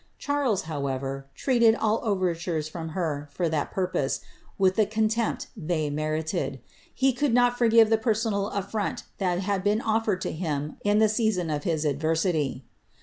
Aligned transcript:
Charles, 0.17 0.63
however, 0.63 1.27
treated 1.35 1.75
?rtures 1.75 2.67
from 2.67 2.89
her, 2.97 3.29
for 3.31 3.47
that 3.49 3.69
purpose, 3.69 4.21
with 4.57 4.75
the 4.75 4.87
contempt 4.87 5.45
they 5.55 5.91
merited. 5.91 6.59
»u]d 6.99 7.27
not 7.31 7.55
forgive 7.55 7.91
the 7.91 7.99
personal 7.99 8.49
afiront 8.49 9.03
that 9.19 9.41
had 9.41 9.63
been 9.63 9.79
offered 9.79 10.19
to 10.21 10.31
him 10.31 10.77
season 11.07 11.51
of 11.51 11.65
his 11.65 11.85
adversity. 11.85 12.65